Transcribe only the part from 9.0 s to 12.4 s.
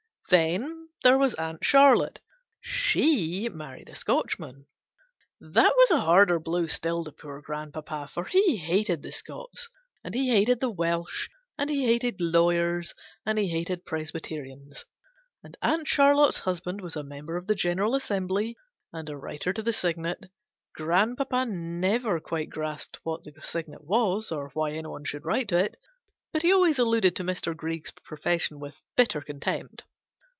the Scotch, and GENERAL PASSAVANT'S WILL. 317 he hated the Welsh,